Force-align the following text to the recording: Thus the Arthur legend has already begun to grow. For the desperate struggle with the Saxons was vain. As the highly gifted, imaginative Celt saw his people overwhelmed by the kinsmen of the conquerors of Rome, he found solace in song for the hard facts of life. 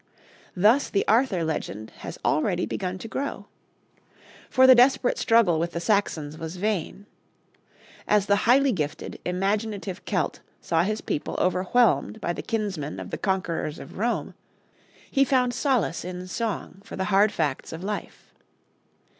Thus 0.55 0.89
the 0.89 1.07
Arthur 1.07 1.43
legend 1.43 1.91
has 1.97 2.17
already 2.25 2.65
begun 2.65 2.97
to 2.97 3.07
grow. 3.07 3.45
For 4.49 4.65
the 4.65 4.73
desperate 4.73 5.19
struggle 5.19 5.59
with 5.59 5.73
the 5.73 5.79
Saxons 5.79 6.39
was 6.39 6.55
vain. 6.55 7.05
As 8.07 8.25
the 8.25 8.49
highly 8.49 8.71
gifted, 8.71 9.19
imaginative 9.25 10.03
Celt 10.05 10.39
saw 10.59 10.81
his 10.81 11.01
people 11.01 11.35
overwhelmed 11.37 12.19
by 12.19 12.33
the 12.33 12.41
kinsmen 12.41 12.99
of 12.99 13.11
the 13.11 13.17
conquerors 13.19 13.77
of 13.77 13.99
Rome, 13.99 14.33
he 15.11 15.23
found 15.23 15.53
solace 15.53 16.03
in 16.03 16.25
song 16.25 16.81
for 16.83 16.95
the 16.95 17.05
hard 17.13 17.31
facts 17.31 17.71
of 17.71 17.83
life. 17.83 18.33